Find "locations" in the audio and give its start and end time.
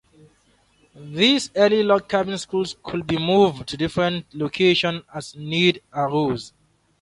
4.33-5.03